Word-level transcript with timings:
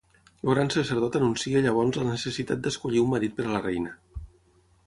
El 0.45 0.47
gran 0.51 0.71
sacerdot 0.75 1.17
anuncia 1.19 1.61
llavors 1.67 1.99
la 2.01 2.07
necessitat 2.09 2.65
d'escollir 2.69 3.05
un 3.05 3.15
marit 3.15 3.37
per 3.39 3.47
a 3.49 3.55
la 3.57 3.63
reina. 3.67 3.95